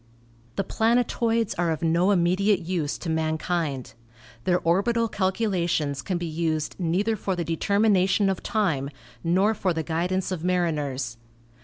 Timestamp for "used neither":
6.25-7.15